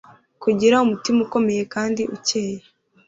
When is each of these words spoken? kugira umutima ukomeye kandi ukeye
kugira 0.43 0.81
umutima 0.85 1.19
ukomeye 1.25 1.63
kandi 1.73 2.01
ukeye 2.15 2.59